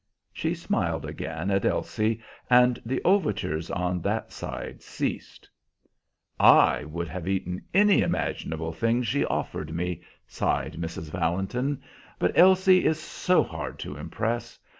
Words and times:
She 0.33 0.55
smiled 0.55 1.05
again 1.05 1.51
at 1.51 1.63
Elsie, 1.63 2.23
and 2.49 2.81
the 2.83 3.03
overtures 3.05 3.69
on 3.69 4.01
that 4.01 4.31
side 4.31 4.81
ceased. 4.81 5.47
"I 6.39 6.85
would 6.85 7.07
have 7.07 7.27
eaten 7.27 7.61
any 7.71 8.01
imaginable 8.01 8.73
thing 8.73 9.03
she 9.03 9.23
offered 9.23 9.75
me," 9.75 10.01
sighed 10.25 10.73
Mrs. 10.79 11.11
Valentin, 11.11 11.83
"but 12.17 12.35
Elsie 12.35 12.83
is 12.83 12.99
so 12.99 13.43
hard 13.43 13.77
to 13.81 13.95
impress. 13.95 14.57